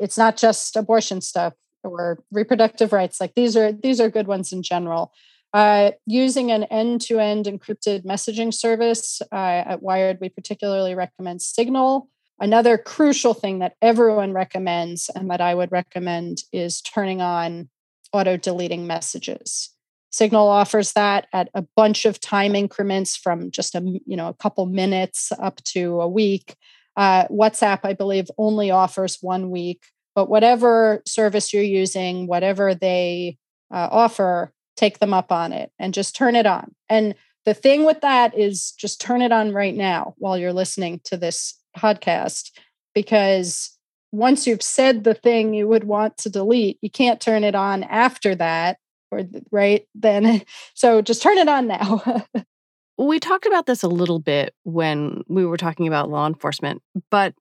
It's 0.00 0.18
not 0.18 0.36
just 0.36 0.76
abortion 0.76 1.20
stuff 1.20 1.54
or 1.84 2.18
reproductive 2.32 2.92
rights 2.92 3.20
like 3.20 3.34
these 3.34 3.56
are 3.56 3.70
these 3.70 4.00
are 4.00 4.10
good 4.10 4.26
ones 4.26 4.52
in 4.52 4.62
general 4.62 5.12
uh, 5.56 5.92
using 6.04 6.52
an 6.52 6.64
end-to-end 6.64 7.46
encrypted 7.46 8.04
messaging 8.04 8.52
service 8.52 9.22
uh, 9.32 9.62
at 9.64 9.82
Wired, 9.82 10.18
we 10.20 10.28
particularly 10.28 10.94
recommend 10.94 11.40
Signal. 11.40 12.10
Another 12.38 12.76
crucial 12.76 13.32
thing 13.32 13.60
that 13.60 13.74
everyone 13.80 14.34
recommends 14.34 15.08
and 15.14 15.30
that 15.30 15.40
I 15.40 15.54
would 15.54 15.72
recommend 15.72 16.42
is 16.52 16.82
turning 16.82 17.22
on 17.22 17.70
auto 18.12 18.36
deleting 18.36 18.86
messages. 18.86 19.70
Signal 20.10 20.46
offers 20.46 20.92
that 20.92 21.26
at 21.32 21.48
a 21.54 21.64
bunch 21.74 22.04
of 22.04 22.20
time 22.20 22.54
increments 22.54 23.16
from 23.16 23.50
just 23.50 23.74
a 23.74 23.80
you 24.04 24.14
know 24.14 24.28
a 24.28 24.34
couple 24.34 24.66
minutes 24.66 25.32
up 25.40 25.64
to 25.64 26.02
a 26.02 26.08
week. 26.08 26.54
Uh, 26.98 27.28
WhatsApp, 27.28 27.80
I 27.82 27.94
believe, 27.94 28.26
only 28.36 28.70
offers 28.70 29.22
one 29.22 29.50
week. 29.50 29.86
But 30.14 30.28
whatever 30.28 31.02
service 31.06 31.54
you're 31.54 31.62
using, 31.62 32.26
whatever 32.26 32.74
they 32.74 33.38
uh, 33.72 33.88
offer, 33.90 34.52
take 34.76 34.98
them 34.98 35.14
up 35.14 35.32
on 35.32 35.52
it 35.52 35.70
and 35.78 35.94
just 35.94 36.14
turn 36.14 36.36
it 36.36 36.46
on. 36.46 36.74
And 36.88 37.14
the 37.44 37.54
thing 37.54 37.84
with 37.84 38.00
that 38.00 38.36
is 38.36 38.72
just 38.72 39.00
turn 39.00 39.22
it 39.22 39.32
on 39.32 39.52
right 39.52 39.74
now 39.74 40.14
while 40.18 40.36
you're 40.36 40.52
listening 40.52 41.00
to 41.04 41.16
this 41.16 41.58
podcast, 41.76 42.50
because 42.94 43.76
once 44.12 44.46
you've 44.46 44.62
said 44.62 45.04
the 45.04 45.14
thing 45.14 45.54
you 45.54 45.68
would 45.68 45.84
want 45.84 46.16
to 46.18 46.30
delete, 46.30 46.78
you 46.82 46.90
can't 46.90 47.20
turn 47.20 47.44
it 47.44 47.54
on 47.54 47.84
after 47.84 48.34
that 48.34 48.78
or 49.10 49.22
right 49.50 49.86
then. 49.94 50.42
So 50.74 51.00
just 51.00 51.22
turn 51.22 51.38
it 51.38 51.48
on 51.48 51.66
now. 51.68 52.24
we 52.98 53.18
talked 53.18 53.46
about 53.46 53.66
this 53.66 53.82
a 53.82 53.88
little 53.88 54.18
bit 54.18 54.54
when 54.64 55.22
we 55.28 55.46
were 55.46 55.56
talking 55.56 55.86
about 55.86 56.10
law 56.10 56.26
enforcement, 56.26 56.82
but 57.10 57.34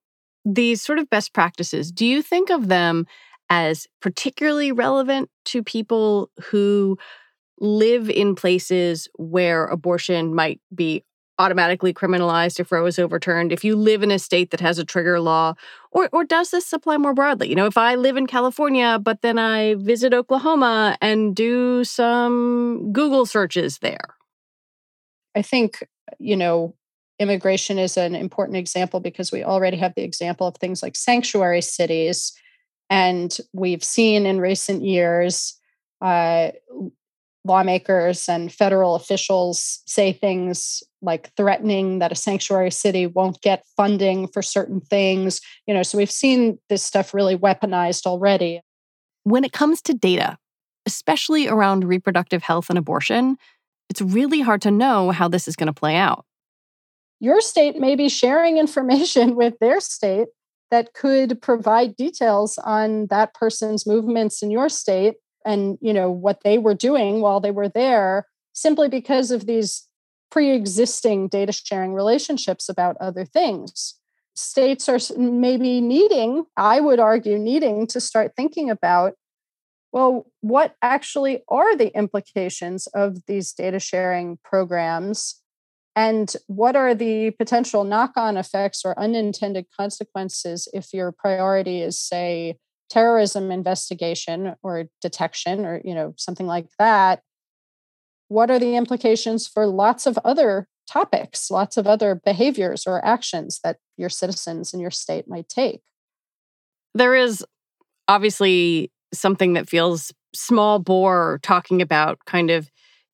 these 0.46 0.82
sort 0.82 1.00
of 1.00 1.10
best 1.10 1.34
practices, 1.34 1.92
do 1.92 2.06
you 2.06 2.22
think 2.22 2.50
of 2.50 2.68
them 2.68 3.06
as 3.50 3.88
particularly 4.02 4.72
relevant 4.72 5.30
to 5.46 5.64
people 5.64 6.30
who 6.46 6.98
live 7.60 8.10
in 8.10 8.36
places 8.36 9.08
where 9.16 9.66
abortion 9.66 10.34
might 10.34 10.60
be 10.74 11.04
automatically 11.38 11.94
criminalized 11.94 12.60
if 12.60 12.72
Roe 12.72 12.86
is 12.86 12.98
overturned, 12.98 13.52
if 13.52 13.64
you 13.64 13.76
live 13.76 14.04
in 14.04 14.12
a 14.12 14.20
state 14.20 14.52
that 14.52 14.62
has 14.62 14.80
a 14.80 14.86
trigger 14.86 15.20
law, 15.20 15.54
or 15.92 16.10
or 16.12 16.24
does 16.24 16.52
this 16.52 16.72
apply 16.72 16.98
more 16.98 17.14
broadly? 17.14 17.50
You 17.50 17.56
know, 17.56 17.66
if 17.66 17.78
I 17.78 17.96
live 17.96 18.18
in 18.18 18.28
California, 18.28 19.00
but 19.02 19.22
then 19.22 19.38
I 19.38 19.76
visit 19.76 20.14
Oklahoma 20.14 20.98
and 21.02 21.36
do 21.36 21.84
some 21.84 22.92
Google 22.92 23.26
searches 23.26 23.80
there. 23.80 24.16
I 25.36 25.42
think, 25.42 25.86
you 26.20 26.38
know, 26.38 26.74
immigration 27.20 27.78
is 27.78 27.98
an 27.98 28.16
important 28.16 28.58
example 28.58 29.00
because 29.00 29.32
we 29.32 29.44
already 29.44 29.78
have 29.78 29.94
the 29.96 30.04
example 30.04 30.48
of 30.48 30.56
things 30.56 30.82
like 30.82 30.96
sanctuary 30.96 31.62
cities. 31.62 32.34
And 32.90 33.36
we've 33.54 33.84
seen 33.84 34.26
in 34.26 34.40
recent 34.40 34.84
years 34.84 35.60
uh, 36.02 36.52
lawmakers 37.46 38.28
and 38.28 38.52
federal 38.52 38.96
officials 38.96 39.82
say 39.86 40.12
things 40.12 40.84
like 41.02 41.32
threatening 41.38 42.00
that 42.00 42.12
a 42.12 42.16
sanctuary 42.16 42.72
city 42.72 43.08
won't 43.08 43.42
get 43.42 43.64
funding 43.78 44.28
for 44.28 44.42
certain 44.42 44.82
things 44.82 45.40
you 45.68 45.74
know 45.74 45.84
so 45.84 45.98
we've 45.98 46.12
seen 46.12 46.58
this 46.70 46.84
stuff 46.84 47.14
really 47.14 47.38
weaponized 47.38 48.06
already. 48.06 48.62
When 49.24 49.44
it 49.44 49.54
comes 49.54 49.82
to 49.84 49.94
data 49.94 50.38
especially 50.88 51.48
around 51.48 51.84
reproductive 51.84 52.44
health 52.44 52.70
and 52.70 52.78
abortion 52.78 53.38
it's 53.90 54.02
really 54.02 54.42
hard 54.42 54.62
to 54.64 54.72
know 54.72 55.12
how 55.12 55.28
this 55.28 55.48
is 55.48 55.56
going 55.56 55.68
to 55.68 55.74
play 55.74 55.96
out. 55.96 56.26
Your 57.20 57.42
state 57.42 57.80
may 57.80 57.96
be 57.96 58.10
sharing 58.10 58.58
information 58.58 59.36
with 59.38 59.54
their 59.60 59.80
state 59.80 60.28
that 60.72 60.94
could 60.94 61.42
provide 61.42 61.96
details 61.96 62.58
on 62.58 63.08
that 63.08 63.34
person's 63.34 63.86
movements 63.86 64.42
in 64.42 64.52
your 64.52 64.70
state 64.70 65.16
and 65.46 65.78
you 65.82 65.94
know 65.94 66.10
what 66.10 66.42
they 66.44 66.58
were 66.58 66.74
doing 66.74 67.22
while 67.22 67.40
they 67.40 67.52
were 67.52 67.70
there 67.70 68.28
simply 68.54 68.90
because 68.90 69.32
of 69.32 69.46
these 69.46 69.88
pre-existing 70.32 71.28
data 71.28 71.52
sharing 71.52 71.94
relationships 71.94 72.68
about 72.68 72.98
other 73.00 73.26
things. 73.26 73.96
States 74.36 74.90
are 74.90 75.00
maybe 75.18 75.80
needing 75.80 76.46
i 76.58 76.82
would 76.82 77.00
argue 77.00 77.38
needing 77.38 77.88
to 77.88 78.02
start 78.02 78.34
thinking 78.36 78.70
about 78.70 79.14
well 79.94 80.26
what 80.42 80.76
actually 80.82 81.42
are 81.48 81.76
the 81.78 81.96
implications 81.96 82.88
of 82.88 83.26
these 83.28 83.54
data 83.54 83.80
sharing 83.80 84.38
programs? 84.44 85.42
And 85.96 86.36
what 86.48 86.76
are 86.76 86.94
the 86.94 87.32
potential 87.32 87.86
knock-on 87.86 88.36
effects 88.36 88.84
or 88.84 89.00
unintended 89.00 89.68
consequences 89.80 90.68
if 90.74 90.94
your 90.94 91.14
priority 91.14 91.82
is 91.82 91.98
say 91.98 92.58
terrorism 92.90 93.52
investigation 93.52 94.56
or 94.62 94.86
detection 95.02 95.66
or 95.66 95.82
you 95.84 95.96
know 95.96 96.14
something 96.18 96.46
like 96.46 96.68
that 96.80 97.22
what 98.28 98.50
are 98.50 98.60
the 98.60 98.76
implications 98.76 99.48
for 99.48 99.68
lots 99.68 100.06
of 100.06 100.18
other 100.26 100.68
topics 100.88 101.50
lots 101.50 101.78
of 101.78 101.88
other 101.88 102.16
behaviors 102.16 102.86
or 102.86 103.04
actions 103.06 103.60
that 103.64 103.78
your 103.98 104.10
citizens 104.10 104.74
in 104.74 104.80
your 104.80 104.92
state 104.92 105.28
might 105.28 105.50
take? 105.50 105.82
There 106.94 107.16
is 107.16 107.46
obviously 108.08 108.92
something 109.14 109.54
that 109.54 109.70
feels 109.70 110.14
small 110.34 110.80
bore 110.80 111.40
talking 111.42 111.82
about 111.82 112.20
kind 112.26 112.50
of 112.50 112.70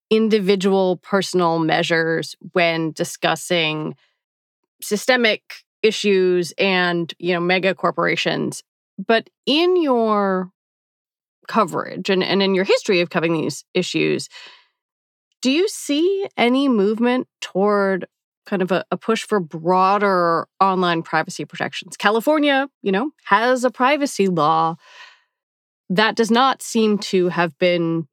individual 0.10 0.98
personal 0.98 1.60
measures 1.60 2.36
when 2.52 2.92
discussing 2.92 3.96
systemic 4.82 5.42
issues 5.84 6.54
and 6.58 7.14
you 7.18 7.34
know 7.34 7.40
mega 7.40 7.74
corporations 7.74 8.62
but 9.06 9.30
in 9.46 9.82
your 9.82 10.52
coverage 11.48 12.10
and, 12.10 12.24
and 12.24 12.42
in 12.42 12.56
your 12.56 12.64
history 12.64 13.02
of 13.02 13.10
covering 13.10 13.34
these 13.34 13.66
issues, 13.74 14.30
do 15.42 15.52
you 15.52 15.68
see 15.68 16.28
any 16.38 16.68
movement 16.70 17.28
toward 17.42 18.06
kind 18.46 18.62
of 18.62 18.72
a, 18.72 18.84
a, 18.92 18.98
push 18.98 19.24
for 19.24 19.40
broader 19.40 20.48
online 20.60 21.04
privacy 21.04 21.46
protections? 21.46 21.98
California, 21.98 22.68
you 22.82 22.92
know, 22.92 23.12
has 23.26 23.64
a 23.64 23.72
privacy 23.72 24.28
law 24.28 24.76
that 25.90 26.16
does 26.16 26.32
not 26.32 26.62
seem 26.62 26.98
to 26.98 27.28
have 27.30 27.58
been 27.58 28.08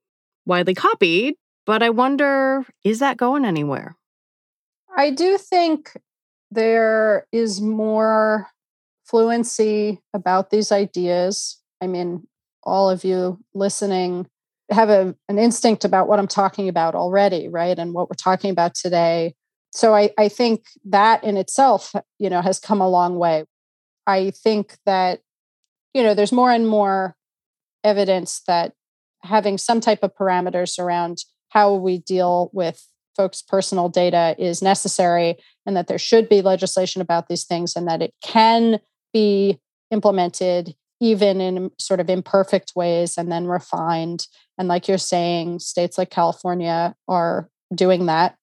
widely 0.47 0.75
copied, 0.75 1.35
but 1.67 1.83
I 1.83 1.91
wonder 1.91 2.65
is 2.83 2.99
that 2.99 3.17
going 3.17 3.45
anywhere? 3.45 3.97
I 4.97 5.11
do 5.11 5.39
think 5.39 5.97
there 6.51 7.27
is 7.31 7.61
more 7.61 8.49
fluency 9.09 10.01
about 10.15 10.51
these 10.51 10.71
ideas. 10.71 11.61
I 11.81 11.87
mean, 11.87 12.27
all 12.63 12.91
of 12.91 13.05
you 13.05 13.39
listening 13.55 14.27
have 14.71 14.91
a, 14.91 15.15
an 15.29 15.39
instinct 15.39 15.85
about 15.85 16.09
what 16.09 16.19
I'm 16.19 16.29
talking 16.29 16.69
about 16.69 16.95
already, 16.95 17.49
right? 17.49 17.79
And 17.79 17.95
what 17.95 18.11
we're 18.11 18.17
talking 18.17 18.51
about 18.51 18.75
today. 18.75 19.35
So 19.73 19.95
I, 19.95 20.11
I 20.19 20.29
think 20.29 20.65
that 20.85 21.25
in 21.25 21.37
itself, 21.37 21.95
you 22.19 22.29
know, 22.29 22.43
has 22.43 22.59
come 22.59 22.81
a 22.81 22.89
long 22.89 23.17
way. 23.17 23.45
I 24.07 24.31
think 24.31 24.77
that, 24.85 25.21
you 25.95 26.03
know, 26.03 26.15
there's 26.15 26.33
more 26.33 26.51
and 26.51 26.67
more 26.67 27.17
evidence 27.85 28.43
that 28.47 28.73
having 29.23 29.59
some 29.59 29.81
type 29.81 30.03
of 30.03 30.15
parameters 30.15 30.79
around 30.79 31.19
how 31.51 31.75
we 31.75 31.99
deal 31.99 32.51
with 32.53 32.87
folks' 33.17 33.43
personal 33.43 33.89
data 33.89 34.37
is 34.39 34.63
necessary 34.63 35.37
and 35.67 35.77
that 35.77 35.89
there 35.89 35.99
should 35.99 36.29
be 36.29 36.41
legislation 36.41 37.03
about 37.03 37.29
these 37.29 37.45
things 37.45 37.75
and 37.75 37.89
that 37.89 38.01
it 38.03 38.15
can 38.23 38.79
be 39.13 39.59
implemented 39.91 40.75
even 41.01 41.41
in 41.41 41.71
sort 41.79 42.01
of 42.01 42.11
imperfect 42.11 42.73
ways 42.75 43.17
and 43.17 43.31
then 43.31 43.47
refined. 43.47 44.27
And 44.59 44.67
like 44.69 44.89
you're 44.89 44.99
saying 44.99 45.61
states 45.61 45.97
like 45.97 46.11
california 46.11 46.95
are 47.07 47.49
doing 47.75 48.07
that 48.07 48.37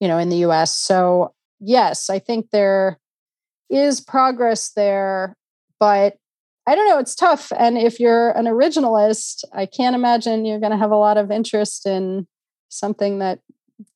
you 0.00 0.08
know 0.08 0.18
in 0.18 0.28
the 0.28 0.38
us 0.38 0.74
so 0.74 1.34
yes 1.60 2.10
i 2.10 2.18
think 2.18 2.50
there 2.50 2.98
is 3.70 4.00
progress 4.00 4.72
there 4.72 5.36
but 5.78 6.16
i 6.66 6.74
don't 6.74 6.88
know 6.88 6.98
it's 6.98 7.14
tough. 7.14 7.52
And 7.56 7.78
if 7.78 7.98
you're 7.98 8.30
an 8.30 8.46
originalist 8.46 9.44
i 9.52 9.66
can't 9.66 9.96
imagine 9.96 10.44
you're 10.44 10.60
going 10.60 10.72
to 10.72 10.78
have 10.78 10.90
a 10.90 10.96
lot 10.96 11.16
of 11.16 11.30
interest 11.30 11.86
in 11.86 12.26
something 12.68 13.18
that 13.20 13.40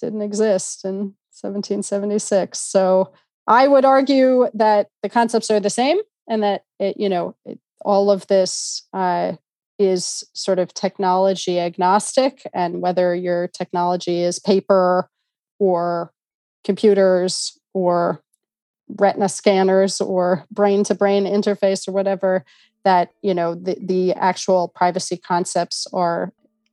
didn't 0.00 0.22
exist 0.22 0.84
in 0.84 1.14
1776 1.42 2.58
so 2.58 3.12
I 3.50 3.66
would 3.66 3.84
argue 3.84 4.48
that 4.54 4.90
the 5.02 5.08
concepts 5.08 5.50
are 5.50 5.58
the 5.58 5.70
same 5.70 5.98
and 6.28 6.42
that 6.44 6.62
it, 6.78 6.96
you 6.96 7.08
know, 7.08 7.34
it, 7.44 7.58
all 7.84 8.12
of 8.12 8.28
this 8.28 8.86
uh, 8.92 9.32
is 9.76 10.22
sort 10.34 10.60
of 10.60 10.72
technology 10.72 11.58
agnostic, 11.58 12.42
and 12.54 12.80
whether 12.80 13.12
your 13.12 13.48
technology 13.48 14.22
is 14.22 14.38
paper 14.38 15.10
or 15.58 16.12
computers 16.62 17.58
or 17.74 18.22
retina 18.98 19.28
scanners 19.28 20.00
or 20.00 20.44
brain 20.52 20.84
to 20.84 20.94
brain 20.94 21.24
interface 21.24 21.88
or 21.88 21.92
whatever 21.92 22.44
that 22.84 23.10
you 23.22 23.32
know 23.32 23.54
the, 23.54 23.76
the 23.80 24.12
actual 24.14 24.68
privacy 24.68 25.16
concepts 25.16 25.86
are 25.92 26.32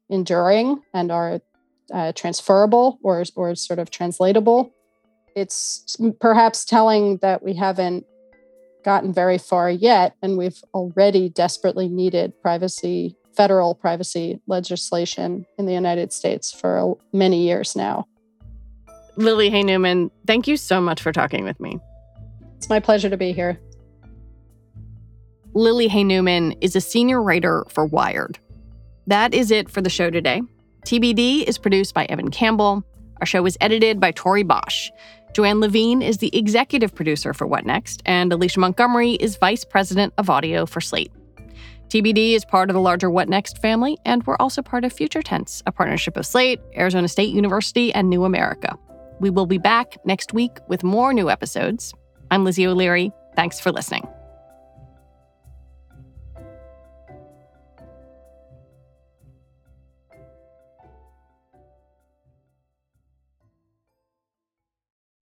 enduring 0.09 0.81
and 0.93 1.11
are 1.11 1.41
uh, 1.93 2.11
transferable 2.13 2.99
or 3.03 3.23
or 3.35 3.55
sort 3.55 3.79
of 3.79 3.89
translatable 3.89 4.73
it's 5.37 5.95
perhaps 6.19 6.65
telling 6.65 7.17
that 7.17 7.43
we 7.43 7.53
haven't 7.53 8.07
gotten 8.83 9.13
very 9.13 9.37
far 9.37 9.69
yet, 9.69 10.15
and 10.23 10.35
we've 10.35 10.63
already 10.73 11.29
desperately 11.29 11.87
needed 11.87 12.33
privacy, 12.41 13.15
federal 13.35 13.75
privacy 13.75 14.41
legislation 14.47 15.45
in 15.59 15.67
the 15.67 15.73
United 15.73 16.11
States 16.11 16.51
for 16.51 16.97
many 17.13 17.43
years 17.45 17.75
now. 17.75 18.07
Lily 19.15 19.51
Hay 19.51 19.61
Newman, 19.61 20.09
thank 20.25 20.47
you 20.47 20.57
so 20.57 20.81
much 20.81 21.03
for 21.03 21.11
talking 21.11 21.43
with 21.43 21.59
me. 21.59 21.77
It's 22.55 22.67
my 22.67 22.79
pleasure 22.79 23.09
to 23.09 23.17
be 23.17 23.31
here. 23.31 23.59
Lily 25.53 25.87
Hay 25.87 26.03
Newman 26.03 26.53
is 26.61 26.75
a 26.75 26.81
senior 26.81 27.21
writer 27.21 27.63
for 27.69 27.85
Wired. 27.85 28.39
That 29.05 29.35
is 29.35 29.51
it 29.51 29.69
for 29.69 29.81
the 29.81 29.89
show 29.89 30.09
today. 30.09 30.41
TBD 30.87 31.43
is 31.43 31.59
produced 31.59 31.93
by 31.93 32.05
Evan 32.05 32.31
Campbell. 32.31 32.83
Our 33.19 33.25
show 33.25 33.45
is 33.45 33.57
edited 33.61 33.99
by 33.99 34.11
Tori 34.11 34.43
Bosch. 34.43 34.89
Joanne 35.37 35.59
Levine 35.59 36.01
is 36.01 36.17
the 36.17 36.35
executive 36.35 36.95
producer 36.95 37.31
for 37.31 37.45
What 37.45 37.63
Next, 37.63 38.01
and 38.07 38.33
Alicia 38.33 38.59
Montgomery 38.59 39.11
is 39.11 39.35
vice 39.35 39.63
president 39.63 40.11
of 40.17 40.31
audio 40.31 40.65
for 40.65 40.81
Slate. 40.81 41.11
TBD 41.89 42.33
is 42.33 42.43
part 42.43 42.71
of 42.71 42.73
the 42.73 42.79
larger 42.79 43.11
What 43.11 43.29
Next 43.29 43.59
family, 43.59 43.99
and 44.03 44.25
we're 44.25 44.37
also 44.39 44.63
part 44.63 44.83
of 44.83 44.91
Future 44.91 45.21
Tense, 45.21 45.61
a 45.67 45.71
partnership 45.71 46.17
of 46.17 46.25
Slate, 46.25 46.59
Arizona 46.75 47.07
State 47.07 47.35
University, 47.35 47.93
and 47.93 48.09
New 48.09 48.25
America. 48.25 48.75
We 49.19 49.29
will 49.29 49.45
be 49.45 49.59
back 49.59 50.03
next 50.05 50.33
week 50.33 50.57
with 50.69 50.83
more 50.83 51.13
new 51.13 51.29
episodes. 51.29 51.93
I'm 52.31 52.43
Lizzie 52.43 52.65
O'Leary. 52.65 53.11
Thanks 53.35 53.59
for 53.59 53.71
listening. 53.71 54.07